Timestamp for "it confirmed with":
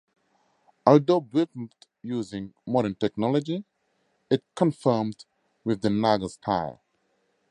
4.31-5.83